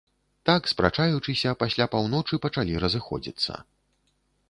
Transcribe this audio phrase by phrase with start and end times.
[0.49, 3.53] Так спрачаючыся, пасля паўночы пачалі разыходзіцца.